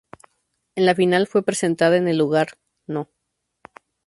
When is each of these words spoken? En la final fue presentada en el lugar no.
En 0.73 0.87
la 0.87 0.95
final 0.95 1.27
fue 1.27 1.45
presentada 1.45 1.95
en 1.95 2.07
el 2.07 2.17
lugar 2.17 2.57
no. 2.87 3.11